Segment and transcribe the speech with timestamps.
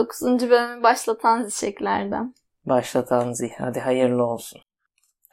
[0.00, 2.34] Dokuzuncu bölümü başlatan zişeklerden.
[2.66, 3.50] Başlatan zih.
[3.58, 4.60] Hadi hayırlı olsun.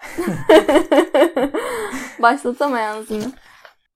[2.22, 3.32] Başlatamayan zihni.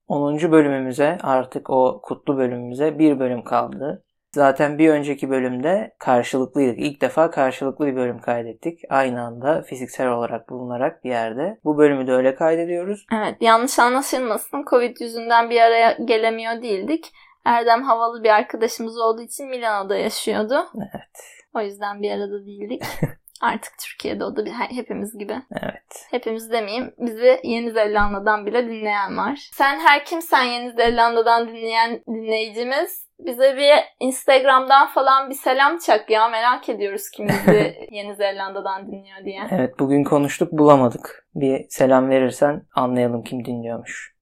[0.08, 0.52] 10.
[0.52, 4.04] bölümümüze artık o kutlu bölümümüze bir bölüm kaldı.
[4.36, 6.80] Zaten bir önceki bölümde karşılıklıydık.
[6.80, 8.80] İlk defa karşılıklı bir bölüm kaydettik.
[8.90, 11.60] Aynı anda fiziksel olarak bulunarak bir yerde.
[11.64, 13.06] Bu bölümü de öyle kaydediyoruz.
[13.14, 14.64] Evet yanlış anlaşılmasın.
[14.70, 17.12] Covid yüzünden bir araya gelemiyor değildik.
[17.46, 20.68] Erdem havalı bir arkadaşımız olduğu için Milano'da yaşıyordu.
[20.76, 21.42] Evet.
[21.56, 22.84] O yüzden bir arada değildik.
[23.42, 25.42] Artık Türkiye'de o da bir, hepimiz gibi.
[25.52, 26.08] Evet.
[26.12, 26.94] Hepimiz demeyeyim.
[26.98, 29.50] Bizi Yeni Zelanda'dan bile dinleyen var.
[29.54, 36.30] Sen her kimsen Yeni Zelanda'dan dinleyen dinleyicimiz bize bir Instagram'dan falan bir selam çak ya.
[36.30, 39.48] Merak ediyoruz kim bizi Yeni Zelanda'dan dinliyor diye.
[39.52, 41.28] Evet bugün konuştuk bulamadık.
[41.36, 44.16] Bir selam verirsen anlayalım kim dinliyormuş.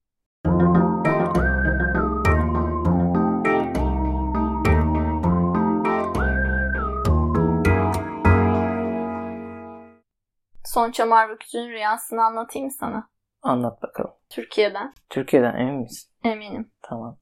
[10.74, 13.10] Son Çomar Bükücü'nün rüyasını anlatayım sana?
[13.42, 14.14] Anlat bakalım.
[14.30, 14.94] Türkiye'den.
[15.10, 16.10] Türkiye'den emin misin?
[16.24, 16.72] Eminim.
[16.82, 17.18] Tamam.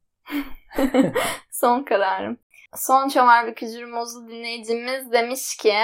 [1.52, 2.38] Son kararım.
[2.76, 5.76] Son Çomar Bükücü Muzlu dinleyicimiz demiş ki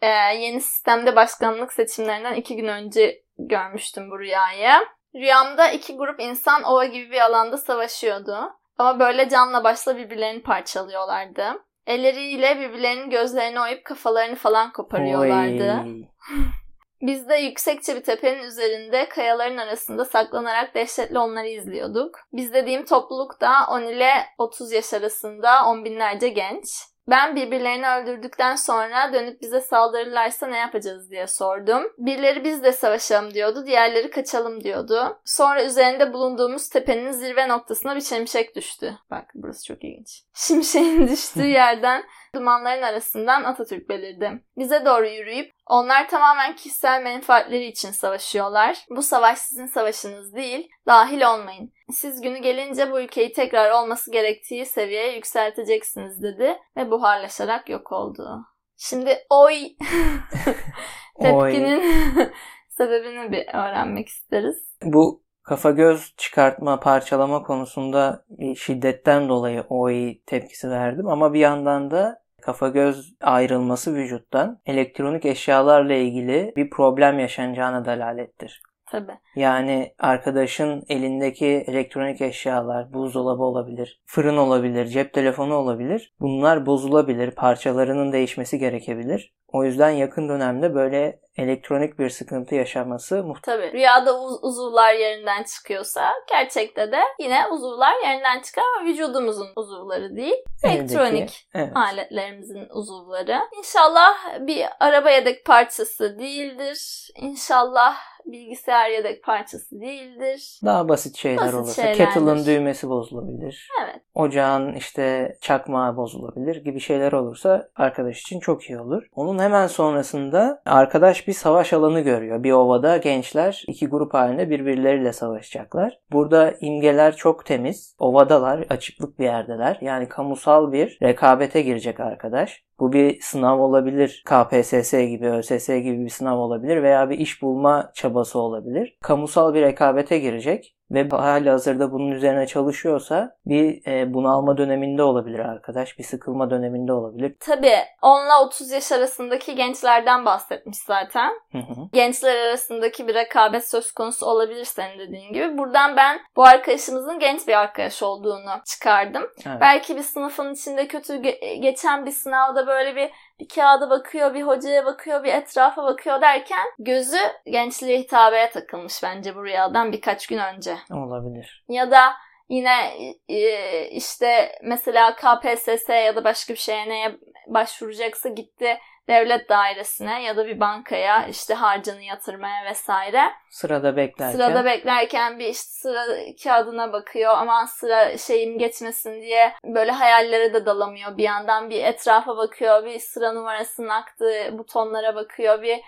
[0.00, 4.70] e, yeni sistemde başkanlık seçimlerinden iki gün önce görmüştüm bu rüyayı.
[5.14, 8.52] Rüyamda iki grup insan ova gibi bir alanda savaşıyordu.
[8.78, 11.44] Ama böyle canla başla birbirlerini parçalıyorlardı.
[11.86, 15.84] Elleriyle birbirlerinin gözlerini oyup kafalarını falan koparıyorlardı.
[17.02, 22.20] Biz de yüksekçe bir tepenin üzerinde kayaların arasında saklanarak dehşetle onları izliyorduk.
[22.32, 26.66] Biz dediğim topluluk da 10 ile 30 yaş arasında on binlerce genç.
[27.08, 31.82] Ben birbirlerini öldürdükten sonra dönüp bize saldırırlarsa ne yapacağız diye sordum.
[31.98, 35.20] Birileri biz de savaşalım diyordu, diğerleri kaçalım diyordu.
[35.24, 38.98] Sonra üzerinde bulunduğumuz tepenin zirve noktasına bir şimşek düştü.
[39.10, 40.22] Bak burası çok ilginç.
[40.34, 44.42] Şimşeğin düştüğü yerden dumanların arasından Atatürk belirdi.
[44.56, 48.78] Bize doğru yürüyüp onlar tamamen kişisel menfaatleri için savaşıyorlar.
[48.90, 50.68] Bu savaş sizin savaşınız değil.
[50.86, 51.72] Dahil olmayın.
[51.92, 58.44] Siz günü gelince bu ülkeyi tekrar olması gerektiği seviyeye yükselteceksiniz dedi ve buharlaşarak yok oldu.
[58.76, 59.54] Şimdi oy
[61.20, 61.82] tepkinin
[62.68, 64.76] sebebini bir öğrenmek isteriz.
[64.82, 71.90] Bu kafa göz çıkartma, parçalama konusunda bir şiddetten dolayı oy tepkisi verdim ama bir yandan
[71.90, 78.62] da kafa göz ayrılması vücuttan elektronik eşyalarla ilgili bir problem yaşanacağına delalettir.
[78.90, 79.18] Tabii.
[79.36, 86.14] Yani arkadaşın elindeki elektronik eşyalar, buzdolabı olabilir, fırın olabilir, cep telefonu olabilir.
[86.20, 89.34] Bunlar bozulabilir, parçalarının değişmesi gerekebilir.
[89.48, 93.62] O yüzden yakın dönemde böyle elektronik bir sıkıntı yaşaması muhtemelen.
[93.62, 93.78] Tabii.
[93.78, 100.36] Rüyada uz- uzuvlar yerinden çıkıyorsa gerçekte de yine uzuvlar yerinden çıkar ama vücudumuzun uzuvları değil.
[100.64, 101.72] Elektronik evet.
[101.74, 103.40] aletlerimizin uzuvları.
[103.58, 107.08] İnşallah bir araba yedek parçası değildir.
[107.16, 107.96] İnşallah
[108.32, 110.60] bilgisayar yedek parçası değildir.
[110.64, 111.82] Daha basit şeyler Basit olursa.
[111.82, 112.04] şeylerdir.
[112.04, 113.68] Kettle'ın düğmesi bozulabilir.
[113.84, 114.02] Evet.
[114.14, 119.02] Ocağın işte çakmağı bozulabilir gibi şeyler olursa arkadaş için çok iyi olur.
[119.14, 122.42] Onun hemen sonrasında arkadaş bir savaş alanı görüyor.
[122.42, 125.98] Bir ovada gençler iki grup halinde birbirleriyle savaşacaklar.
[126.12, 127.96] Burada imgeler çok temiz.
[127.98, 129.78] Ovadalar, açıklık bir yerdeler.
[129.80, 132.67] Yani kamusal bir rekabete girecek arkadaş.
[132.80, 134.24] Bu bir sınav olabilir.
[134.26, 138.98] KPSS gibi, ÖSS gibi bir sınav olabilir veya bir iş bulma çabası olabilir.
[139.02, 145.38] Kamusal bir rekabete girecek ve hali hazırda bunun üzerine çalışıyorsa bir e, bunalma döneminde olabilir
[145.38, 145.98] arkadaş.
[145.98, 147.36] Bir sıkılma döneminde olabilir.
[147.40, 151.30] Tabii 10 ile 30 yaş arasındaki gençlerden bahsetmiş zaten.
[151.52, 151.88] Hı hı.
[151.92, 155.58] Gençler arasındaki bir rekabet söz konusu olabilir senin dediğin gibi.
[155.58, 159.22] Buradan ben bu arkadaşımızın genç bir arkadaş olduğunu çıkardım.
[159.46, 159.58] Evet.
[159.60, 163.10] Belki bir sınıfın içinde kötü ge- geçen bir sınavda böyle bir
[163.40, 169.36] bir kağıda bakıyor, bir hocaya bakıyor, bir etrafa bakıyor derken gözü gençliğe hitabeye takılmış bence
[169.36, 170.76] bu rüyadan birkaç gün önce.
[170.92, 171.64] Olabilir.
[171.68, 172.12] Ya da
[172.48, 172.92] yine
[173.28, 178.78] e, işte mesela KPSS ya da başka bir şeye neye başvuracaksa gitti
[179.08, 183.32] devlet dairesine ya da bir bankaya işte harcını yatırmaya vesaire.
[183.50, 184.36] Sırada beklerken.
[184.36, 186.04] Sırada beklerken bir işte sıra
[186.44, 187.34] kağıdına bakıyor.
[187.36, 191.16] Aman sıra şeyim geçmesin diye böyle hayallere de dalamıyor.
[191.16, 192.84] Bir yandan bir etrafa bakıyor.
[192.84, 195.62] Bir sıra numarasının aktığı butonlara bakıyor.
[195.62, 195.80] Bir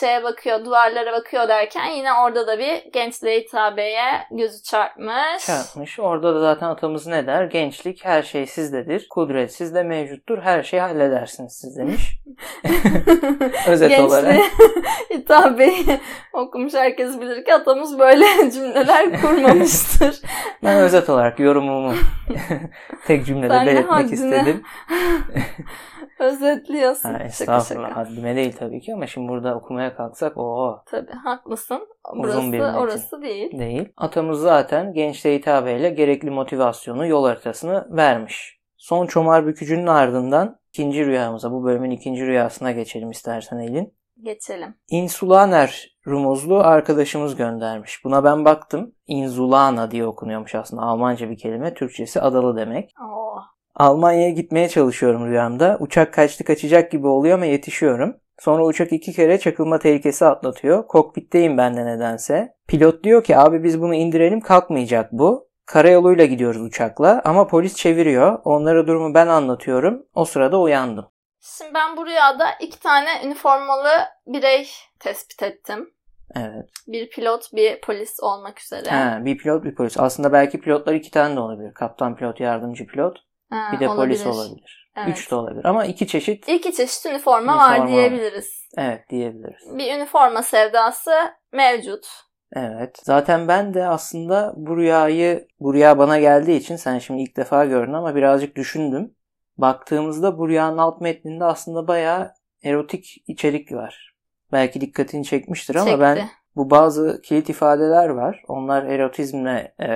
[0.00, 5.46] şeye bakıyor, duvarlara bakıyor derken yine orada da bir gençliğe hitabeye gözü çarpmış.
[5.46, 6.00] çarpmış.
[6.00, 7.44] Orada da zaten atamız ne der?
[7.44, 9.06] Gençlik her şey sizdedir.
[9.10, 10.42] Kudret sizde mevcuttur.
[10.42, 12.18] Her şeyi halledersiniz siz demiş.
[13.68, 14.34] Özet olarak.
[14.34, 14.50] Gençliğe
[15.20, 16.00] hitabeyi
[16.32, 20.20] okumuş herkes bilir ki atamız böyle cümleler kurmamıştır.
[20.64, 21.94] Ben özet olarak yorumumu
[23.06, 24.62] tek cümlede ne belirtmek haddine- istedim.
[26.22, 27.08] Özetliyorsun.
[27.08, 28.00] Ha, şaka estağfurullah şaka.
[28.00, 31.88] haddime değil tabii ki ama şimdi burada okumaya kalksak o Tabii haklısın.
[32.12, 32.74] Uzun Burası bir metin.
[32.74, 33.58] orası değil.
[33.58, 33.88] değil.
[33.96, 38.58] Atamız zaten gençliğe hitabeyle gerekli motivasyonu, yol haritasını vermiş.
[38.76, 43.94] Son çomar bükücünün ardından ikinci rüyamıza, bu bölümün ikinci rüyasına geçelim istersen Elin.
[44.22, 44.74] Geçelim.
[44.90, 48.04] Insulaner rumuzlu arkadaşımız göndermiş.
[48.04, 48.94] Buna ben baktım.
[49.06, 50.82] Insulana diye okunuyormuş aslında.
[50.82, 51.74] Almanca bir kelime.
[51.74, 52.90] Türkçesi adalı demek.
[53.00, 53.38] Oo.
[53.74, 55.76] Almanya'ya gitmeye çalışıyorum rüyamda.
[55.80, 58.16] Uçak kaçtı kaçacak gibi oluyor ama yetişiyorum.
[58.40, 60.86] Sonra uçak iki kere çakılma tehlikesi atlatıyor.
[60.86, 62.54] Kokpitteyim ben de nedense.
[62.68, 65.48] Pilot diyor ki abi biz bunu indirelim kalkmayacak bu.
[65.66, 68.38] Karayoluyla gidiyoruz uçakla ama polis çeviriyor.
[68.44, 70.06] Onlara durumu ben anlatıyorum.
[70.14, 71.06] O sırada uyandım.
[71.40, 73.90] Şimdi ben bu rüyada iki tane üniformalı
[74.26, 74.68] birey
[75.00, 75.90] tespit ettim.
[76.36, 76.68] Evet.
[76.88, 78.90] Bir pilot, bir polis olmak üzere.
[78.90, 79.98] Ha, bir pilot bir polis.
[79.98, 81.74] Aslında belki pilotlar iki tane de olabilir.
[81.74, 83.18] Kaptan pilot, yardımcı pilot.
[83.52, 84.48] Ha, Bir de polis olabilir.
[84.50, 84.90] olabilir.
[84.96, 85.08] Evet.
[85.08, 85.64] Üç de olabilir.
[85.64, 87.88] Ama iki çeşit İki çeşit üniforma, Üniforma var var.
[87.88, 88.68] diyebiliriz.
[88.78, 89.78] evet diyebiliriz.
[89.78, 91.10] Bir üniforma sevdası
[91.52, 92.06] mevcut.
[92.56, 92.98] Evet.
[93.02, 97.64] Zaten ben de aslında bu rüyayı, bu rüya bana geldiği için sen şimdi ilk defa
[97.64, 99.14] gördün ama birazcık düşündüm.
[99.58, 102.32] Baktığımızda bu rüyanın alt metninde aslında bayağı
[102.64, 104.14] erotik içerik var.
[104.52, 106.00] Belki dikkatini çekmiştir ama Çekti.
[106.00, 108.42] ben bu bazı kilit ifadeler var.
[108.48, 109.86] Onlar erotizmle e,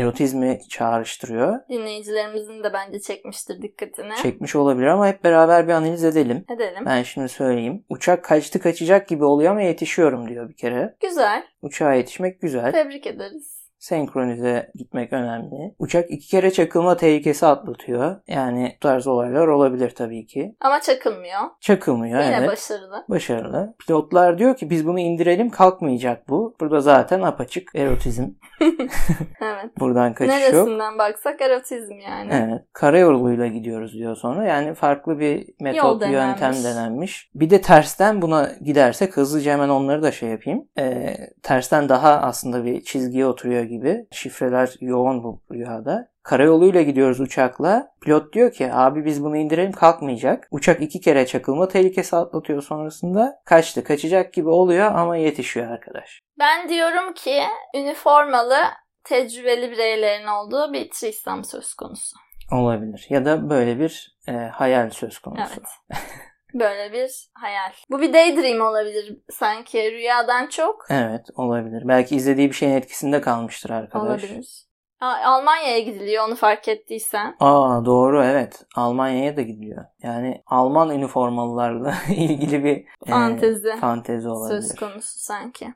[0.00, 1.58] erotizmi çağrıştırıyor.
[1.68, 4.14] Dinleyicilerimizin de bence çekmiştir dikkatini.
[4.22, 6.44] Çekmiş olabilir ama hep beraber bir analiz edelim.
[6.56, 6.82] Edelim.
[6.86, 7.84] Ben şimdi söyleyeyim.
[7.88, 10.96] Uçak kaçtı kaçacak gibi oluyor ama yetişiyorum diyor bir kere.
[11.00, 11.44] Güzel.
[11.62, 12.72] Uçağa yetişmek güzel.
[12.72, 13.55] Tebrik ederiz.
[13.86, 15.74] Senkronize gitmek önemli.
[15.78, 18.16] Uçak iki kere çakılma tehlikesi atlatıyor.
[18.28, 20.56] Yani bu tarz olaylar olabilir tabii ki.
[20.60, 21.40] Ama çakılmıyor.
[21.60, 22.48] Çakılmıyor Yine evet.
[22.48, 23.04] başarılı.
[23.08, 23.74] Başarılı.
[23.78, 26.54] Pilotlar diyor ki biz bunu indirelim kalkmayacak bu.
[26.60, 28.24] Burada zaten apaçık erotizm.
[29.40, 29.80] Evet.
[29.80, 30.52] Buradan kaçış yok.
[30.52, 32.30] Neresinden baksak erotizm yani.
[32.32, 32.62] Evet.
[32.72, 34.44] Karayoluyla gidiyoruz diyor sonra.
[34.44, 36.64] Yani farklı bir metot, Yol bir yöntem denenmiş.
[36.64, 37.30] denenmiş.
[37.34, 40.68] Bir de tersten buna gidersek hızlıca hemen onları da şey yapayım.
[40.78, 43.75] Ee, tersten daha aslında bir çizgiye oturuyor gibi.
[44.12, 46.08] Şifreler yoğun bu rüyada.
[46.22, 47.88] Karayoluyla gidiyoruz uçakla.
[48.00, 50.48] Pilot diyor ki abi biz bunu indirelim kalkmayacak.
[50.50, 53.40] Uçak iki kere çakılma tehlikesi atlatıyor sonrasında.
[53.44, 56.20] Kaçtı kaçacak gibi oluyor ama yetişiyor arkadaş.
[56.38, 57.42] Ben diyorum ki
[57.74, 58.56] üniformalı
[59.04, 62.16] tecrübeli bireylerin olduğu bir trisam söz konusu.
[62.52, 63.06] Olabilir.
[63.10, 65.52] Ya da böyle bir e, hayal söz konusu.
[65.52, 66.00] Evet.
[66.54, 67.72] Böyle bir hayal.
[67.90, 70.86] Bu bir daydream olabilir sanki rüyadan çok.
[70.90, 71.82] Evet olabilir.
[71.88, 74.24] Belki izlediği bir şeyin etkisinde kalmıştır arkadaş.
[74.24, 74.66] Olabilir.
[75.00, 77.36] Aa, Almanya'ya gidiliyor onu fark ettiysen.
[77.40, 78.62] Aa doğru evet.
[78.76, 79.84] Almanya'ya da gidiyor.
[80.02, 82.76] Yani Alman üniformalılarla ilgili bir
[83.06, 83.76] e, Fantezi.
[83.80, 84.60] fantezi olabilir.
[84.60, 85.74] söz konusu sanki.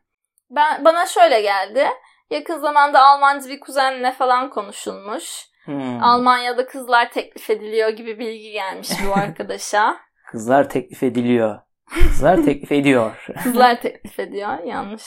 [0.51, 1.87] Ben bana şöyle geldi.
[2.31, 5.51] Yakın zamanda Almancı bir kuzenle falan konuşulmuş.
[5.65, 6.03] Hmm.
[6.03, 9.97] Almanya'da kızlar teklif ediliyor gibi bilgi gelmiş bu arkadaşa.
[10.31, 11.59] Kızlar teklif ediliyor.
[11.91, 13.27] Kızlar teklif ediyor.
[13.43, 14.59] Kızlar teklif ediyor.
[14.59, 15.05] Yanlış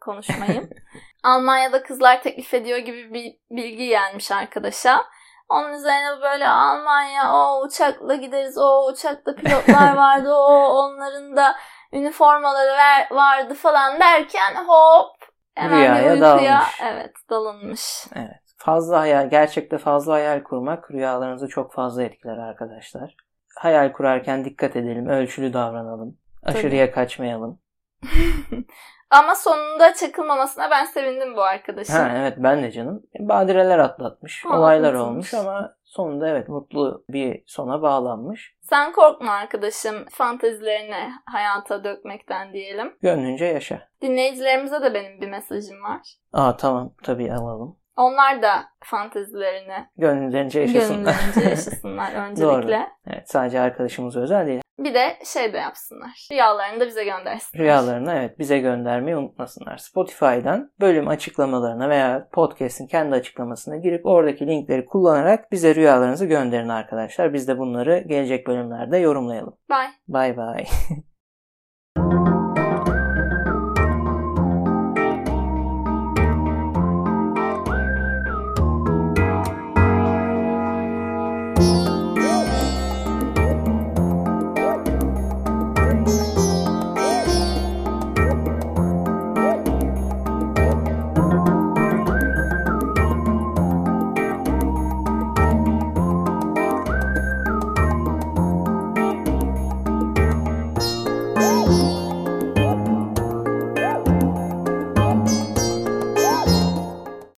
[0.00, 0.70] konuşmayayım.
[1.24, 5.04] Almanya'da kızlar teklif ediyor gibi bir bilgi gelmiş arkadaşa.
[5.48, 11.56] Onun üzerine böyle Almanya o uçakla gideriz o uçakta pilotlar vardı o onların da
[11.92, 15.16] üniformaları ver, vardı falan derken hop
[15.54, 16.80] hemen Rüyaya bir uykuya dalmış.
[16.82, 18.06] evet dalınmış.
[18.14, 18.42] Evet.
[18.56, 23.25] Fazla hayal, gerçekte fazla hayal kurmak rüyalarınızı çok fazla etkiler arkadaşlar.
[23.56, 26.18] Hayal kurarken dikkat edelim, ölçülü davranalım.
[26.42, 27.60] Aşırıya kaçmayalım.
[29.10, 31.92] Ama sonunda çakılmamasına ben sevindim bu arkadaşın.
[31.92, 33.02] Ha evet ben de canım.
[33.18, 34.44] Badireler atlatmış.
[34.44, 35.34] Ha, olaylar atlatılmış.
[35.34, 38.56] olmuş ama sonunda evet mutlu bir sona bağlanmış.
[38.60, 42.96] Sen korkma arkadaşım fantezilerini hayata dökmekten diyelim.
[43.02, 43.88] Gönlünce yaşa.
[44.02, 46.00] Dinleyicilerimize de benim bir mesajım var.
[46.32, 47.76] Aa tamam tabii alalım.
[47.96, 51.14] Onlar da fantezilerini gönüllerince yaşasınlar
[52.28, 52.88] öncelikle.
[53.06, 54.60] evet sadece arkadaşımız özel değil.
[54.78, 56.28] Bir de şey de yapsınlar.
[56.32, 57.64] Rüyalarını da bize göndersinler.
[57.64, 59.76] Rüyalarını evet bize göndermeyi unutmasınlar.
[59.76, 67.32] Spotify'dan bölüm açıklamalarına veya podcast'in kendi açıklamasına girip oradaki linkleri kullanarak bize rüyalarınızı gönderin arkadaşlar.
[67.32, 69.56] Biz de bunları gelecek bölümlerde yorumlayalım.
[69.70, 69.90] Bye.
[70.08, 70.64] Bay bay.